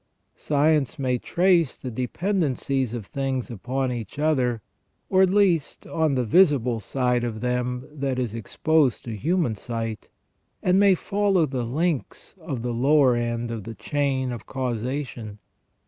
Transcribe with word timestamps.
Science 0.35 0.97
may 0.97 1.19
trace 1.19 1.77
the 1.77 1.91
dependencies 1.91 2.91
of 2.95 3.05
things 3.05 3.51
upon 3.51 3.91
each 3.91 4.17
other, 4.17 4.63
at 5.13 5.29
least, 5.29 5.85
on 5.85 6.15
the 6.15 6.23
visible 6.25 6.79
side 6.79 7.23
of 7.23 7.39
them 7.39 7.85
that 7.91 8.17
is 8.17 8.33
ex 8.33 8.57
posed 8.57 9.03
to 9.03 9.15
human 9.15 9.53
sight, 9.53 10.09
and 10.63 10.79
may 10.79 10.95
follow 10.95 11.45
the 11.45 11.63
links 11.65 12.33
of 12.39 12.63
the 12.63 12.73
lower 12.73 13.15
end 13.15 13.51
of 13.51 13.63
the 13.63 13.75
chain 13.75 14.31
of 14.31 14.47
causation. 14.47 15.37